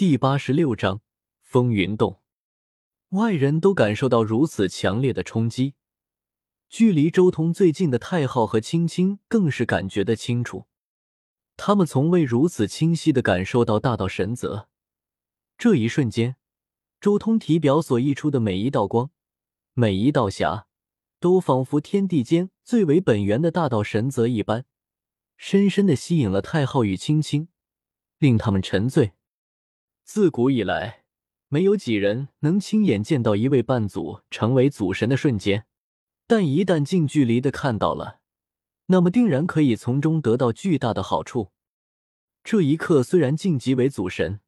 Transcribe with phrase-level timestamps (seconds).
[0.00, 1.02] 第八十六章
[1.42, 2.22] 风云洞。
[3.10, 5.74] 外人都感受到如此强烈的冲击，
[6.70, 10.64] 距离周通最近的太昊和青青更是感觉得清楚。
[11.58, 14.70] 他们从未如此清晰的感受到大道神泽。
[15.58, 16.36] 这一瞬间，
[16.98, 19.10] 周通体表所溢出的每一道光、
[19.74, 20.66] 每一道霞，
[21.18, 24.64] 都仿佛天地间最为本源的大道神泽一般，
[25.36, 27.48] 深深的吸引了太昊与青青，
[28.16, 29.12] 令他们沉醉。
[30.12, 31.04] 自古以来，
[31.46, 35.66] 没有几人能亲眼见到一位半祖成为祖神的瞬间，
[36.26, 38.18] 但一旦近距离的看到了，
[38.86, 41.52] 那么定然可以从中得到巨大的好处。
[42.42, 44.40] 这一刻虽然晋级为祖神，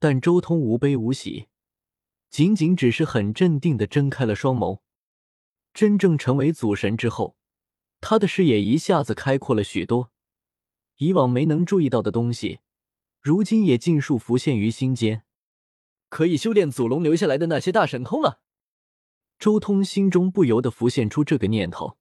[0.00, 1.46] 但周通无悲无喜，
[2.28, 4.80] 仅仅只是很镇定的睁开了双眸。
[5.72, 7.36] 真正成为祖神之后，
[8.00, 10.10] 他的视野一下子开阔了许多，
[10.96, 12.58] 以往没能注意到的东西。
[13.20, 15.24] 如今也尽数浮现于心间，
[16.08, 18.40] 可以修炼祖龙留下来的那些大神通了。
[19.38, 21.96] 周通心中不由得浮现出这个念头。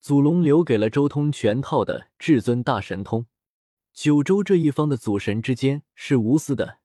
[0.00, 3.26] 祖龙留给了周通全套的至尊大神通，
[3.92, 6.78] 九州这一方的祖神之间是无私的，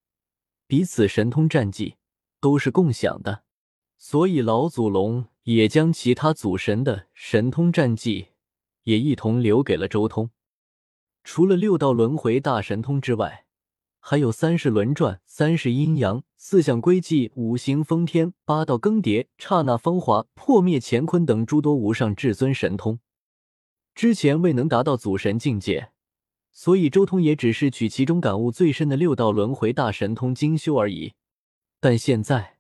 [0.68, 1.98] 彼此神通战绩
[2.40, 3.44] 都是共享的，
[3.98, 8.30] 所以老祖龙也将其他祖神的神通战绩
[8.84, 10.32] 也一同留给了周通。
[11.24, 13.46] 除了六道轮回大神通之外，
[14.00, 23.00] 还有三世轮转、三世阴阳、四象归寂、五行封天、八道更迭、刹那风华、破灭乾坤等诸多无上至尊神通。
[23.94, 25.92] 之前未能达到祖神境界，
[26.52, 31.14] 所以周通也只是取其中感悟最深的六道轮回大神通精修而已。
[31.82, 32.58] 但现在，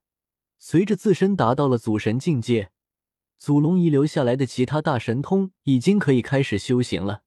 [0.57, 2.71] 随着自身达到了祖神境界，
[3.37, 7.23] 祖龙遗留下来的其他大神通已经可以开始修行了。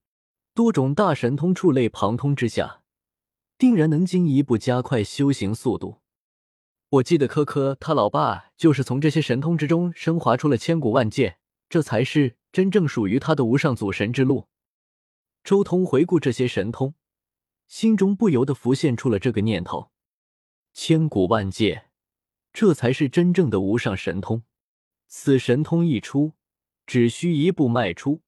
[0.53, 2.81] 多种大神通触类旁通之下。
[3.57, 6.01] 定然能进一步加快修行速度。
[6.89, 11.37] 我记得科科他老爸就是从这些神通之中升华出了千古万界，
[11.69, 14.47] 这才是真正属于他的无上祖神之路。
[15.43, 16.93] 周通回顾这些神通，
[17.67, 19.91] 心中不由得浮现出了这个念头：
[20.73, 21.85] 千古万界，
[22.51, 24.43] 这才是真正的无上神通。
[25.07, 26.33] 此神通一出，
[26.85, 28.21] 只需一步迈出，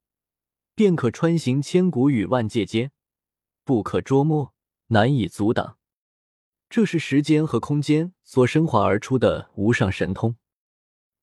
[0.76, 2.92] 便可穿行千古与万界间，
[3.64, 4.54] 不可捉摸。
[4.90, 5.80] 难以阻挡，
[6.70, 10.36] 这是时间和空间所升华而出的无上神通。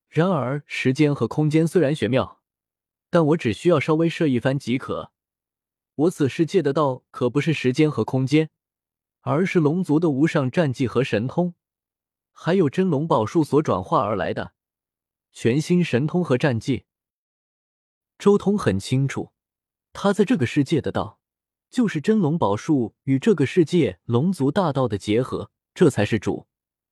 [0.09, 2.41] 然而，时间和空间虽然玄妙，
[3.09, 5.13] 但我只需要稍微设一番即可。
[5.95, 8.49] 我此世借的道可不是时间和空间，
[9.21, 11.53] 而是龙族的无上战绩和神通，
[12.31, 14.53] 还有真龙宝术所转化而来的
[15.31, 16.85] 全新神通和战绩。
[18.17, 19.32] 周通很清楚，
[19.93, 21.19] 他在这个世界的道。
[21.69, 26.45] 就是真龙宝术与这个世界龙族大道的结合，这才是主，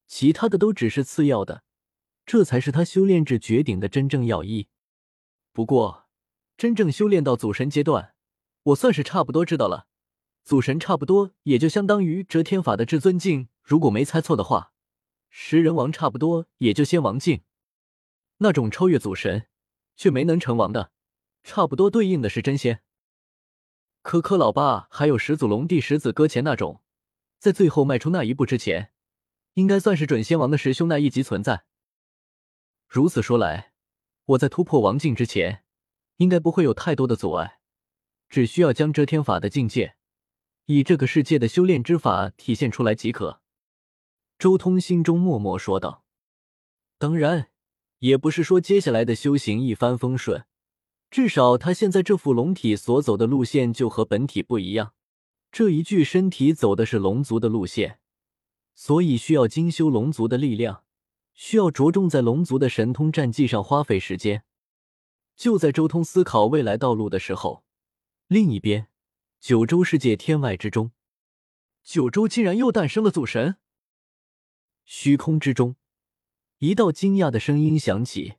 [0.07, 1.61] 其他的都只是次要的，
[2.25, 4.69] 这才是他修炼至绝顶的真正要义。
[5.53, 6.07] 不过，
[6.57, 8.15] 真正修炼到祖神阶段，
[8.63, 9.85] 我算是差不多知道了。
[10.43, 14.73] 祖神差不多也就相当于遮天法的至尊境，如果没猜错的话，
[15.29, 17.43] 食人王差不多也就仙王境。
[18.39, 19.45] 那种超越祖神
[19.95, 20.91] 却没能成王的，
[21.43, 22.81] 差不多对应的是真仙。
[24.01, 26.81] 科科老爸还有始祖龙帝十子搁浅那种，
[27.37, 28.91] 在最后迈出那一步之前，
[29.53, 31.65] 应该算是准仙王的师兄那一级存在。
[32.87, 33.73] 如此说来，
[34.25, 35.63] 我在突破王境之前，
[36.17, 37.59] 应该不会有太多的阻碍，
[38.27, 39.95] 只需要将遮天法的境界，
[40.65, 43.39] 以这个世界的修炼之法体现出来即可。
[44.39, 46.03] 周通心中默默说道
[46.97, 47.51] ：“当然，
[47.99, 50.45] 也不是说接下来的修行一帆风顺。”
[51.11, 54.93] 至少他现在这副龙体所走的路线就和本体不一样，
[55.51, 57.99] 这一具身体走的是龙族的路线，
[58.73, 60.85] 所以需要精修龙族的力量，
[61.33, 64.45] 需要着重在龙族的神通战绩上花费时间。
[65.35, 67.65] 就在周通思考未来道路的时候，
[68.27, 68.87] 另一边，
[69.41, 70.91] 九州世界天外之中，
[71.83, 73.57] 九州竟然又诞生了祖神。
[74.85, 75.75] 虚空之中，
[76.59, 78.35] 一道惊讶的声音响起。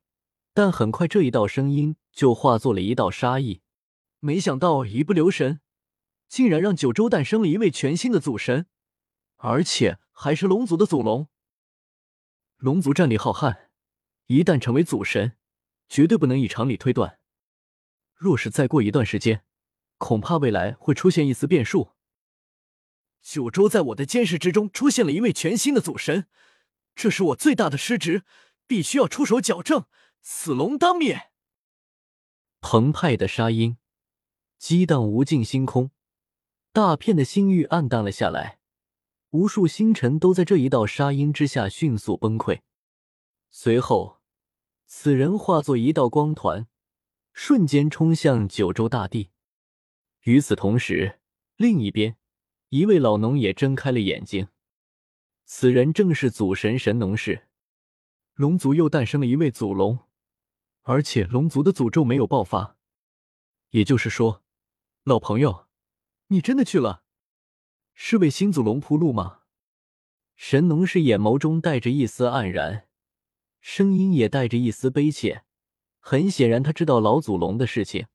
[0.55, 3.63] 但很快，这一道声音就化作了一道杀意。
[4.21, 5.61] 没想到一不留神，
[6.29, 8.67] 竟然让九州诞生了一位全新的祖神，
[9.37, 11.29] 而且还是龙族的祖龙。
[12.59, 13.69] 龙族战力浩瀚，
[14.27, 15.37] 一旦成为祖神，
[15.89, 17.19] 绝对不能以常理推断。
[18.15, 19.45] 若是再过一段时间，
[19.99, 21.93] 恐怕未来会出现一丝变数。
[23.23, 26.27] 九州在我的监视之中出现了一位全新的祖神，
[26.95, 28.25] 这是我最大的失职，
[28.67, 29.87] 必须要出手矫正。
[30.25, 31.33] 死龙当灭！
[32.61, 33.79] 澎湃的沙音
[34.57, 35.91] 激荡无尽星空，
[36.73, 38.61] 大片的星域暗淡了下来，
[39.31, 42.61] 无数星辰都在这一道沙音之下迅速崩溃。
[43.51, 44.21] 随后，
[44.87, 46.69] 此人化作一道光团，
[47.33, 49.31] 瞬间冲向九州大地。
[50.21, 51.21] 与此同时，
[51.57, 52.17] 另一边，
[52.69, 54.47] 一位老农也睁开了眼睛。
[55.45, 57.49] 此人正是祖神神农氏，
[58.35, 59.99] 龙族又诞生了一位祖龙，
[60.83, 62.77] 而且龙族的诅咒没有爆发。
[63.71, 64.43] 也就是说，
[65.05, 65.67] 老朋友，
[66.29, 67.05] 你真的去了？
[67.95, 69.41] 是为新祖龙铺路吗？
[70.35, 72.89] 神农氏眼眸中带着一丝黯然，
[73.61, 75.45] 声音也带着一丝悲切。
[76.01, 78.09] 很显然，他知道老祖龙的事情。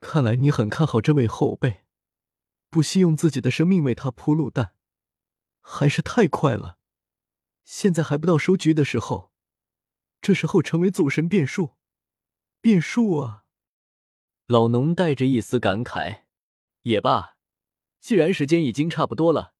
[0.00, 1.84] 看来你很看好这位后辈，
[2.68, 4.74] 不惜用自己的生命为他铺路，但
[5.60, 6.78] 还是太快了。
[7.64, 9.29] 现在还不到收局的时候，
[10.20, 11.76] 这时候成为祖神变数，
[12.60, 13.44] 变数啊！
[14.46, 16.22] 老农带着一丝感慨。
[16.82, 17.36] 也罢。
[18.00, 19.54] 既然时间已经差不多了，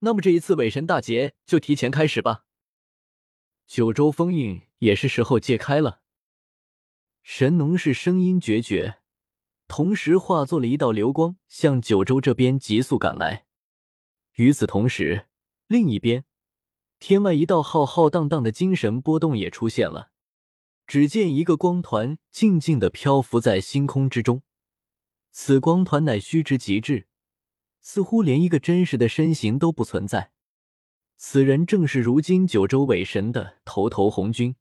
[0.00, 2.44] 那么这一次伪神大劫就提前开始吧。
[3.66, 6.02] 九州封印也是时候解开了。
[7.22, 8.98] 神农氏声音决绝，
[9.68, 13.46] 同时化作了一道流光，向九州这边急速赶来。
[14.34, 15.28] 与此同时，
[15.68, 16.24] 另一边，
[17.06, 20.08] 天外一道浩浩荡荡的精神波动也出现了。
[20.86, 24.40] 只见一个光团静静的漂浮在星空之中，
[25.30, 27.06] 此光团乃虚之极致。
[27.82, 30.30] 似乎连一个真实的身形都不存在。
[31.18, 34.56] 此人正是如今九州伪神的头头红军。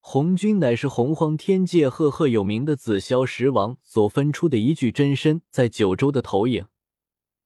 [0.00, 6.66] 红军乃是洪荒天界赫赫有名的紫霄十王所分出的一具真身，在九州的投影。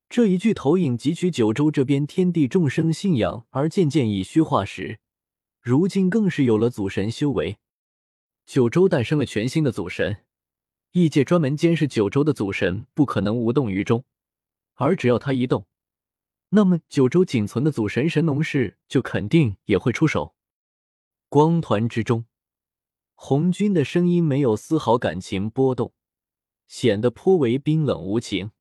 [0.08, 5.00] 这一具投影汲取九州这边天地众生信仰，而渐渐以虚化时，
[5.60, 7.58] 如今更是有了祖神修为。
[8.46, 10.24] 九州诞生了全新的祖神，
[10.92, 14.02] 异界专门监视九州的祖神不可能无动于衷。
[14.76, 15.66] 而只要他一动，
[16.50, 20.34] 那么九州仅存的祖神神农氏就肯定也会出手。
[21.28, 22.24] 光团之中，
[23.14, 25.92] 红军的声音没有丝毫感情波动，
[26.66, 28.52] 显得颇为冰冷无情。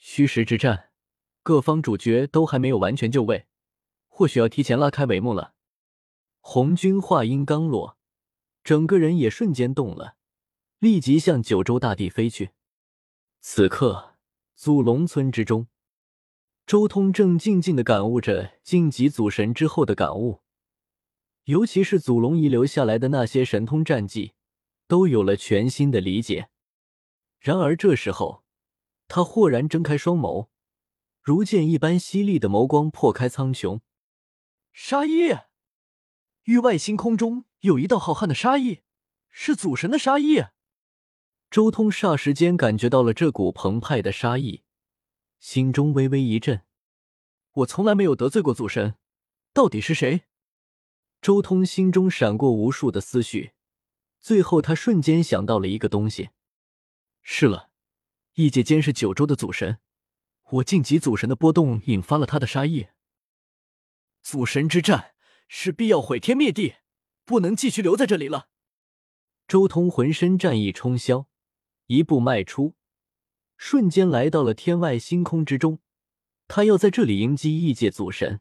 [0.00, 0.90] 虚实之战，
[1.44, 3.46] 各方主角都还没有完全就位，
[4.08, 5.54] 或许要提前拉开帷幕了。
[6.40, 7.96] 红军话音刚落，
[8.64, 10.16] 整个人也瞬间动了，
[10.80, 12.50] 立即向九州大地飞去。
[13.40, 14.08] 此刻。
[14.54, 15.68] 祖龙村之中，
[16.66, 20.42] 周通正静静的感悟着晋级祖神之后的感悟，
[21.44, 24.34] 尤其是祖龙遗留下来的那些神通战技，
[24.86, 26.50] 都有了全新的理解。
[27.38, 28.44] 然而这时候，
[29.10, 30.46] 他豁然睁开双眸，
[31.20, 33.80] 如剑一般犀利的眸光破开苍穹，
[34.72, 35.36] 杀意！
[36.44, 38.82] 域外星空中有一道浩瀚的杀意，
[39.28, 40.44] 是祖神的杀意。
[41.50, 44.62] 周通霎时间感觉到了这股澎湃的杀意，
[45.40, 46.62] 心中微微一震。
[47.54, 48.94] 我从来没有得罪过祖神，
[49.52, 50.22] 到底是谁？
[51.20, 53.54] 周通心中闪过无数的思绪，
[54.20, 56.30] 最后他瞬间想到了一个东西。
[57.22, 57.69] 是了，
[58.34, 59.78] 异界监视九州的祖神，
[60.50, 62.88] 我晋级祖神的波动引发了他的杀意。
[64.22, 65.14] 祖神之战
[65.48, 66.76] 势必要毁天灭地，
[67.24, 68.48] 不能继续留在这里了。
[69.48, 71.26] 周通浑身战意冲霄。
[71.86, 72.76] 一步迈出，
[73.56, 75.80] 瞬间来到了天外星空之中。
[76.46, 78.40] 他要在这里迎击异界祖神。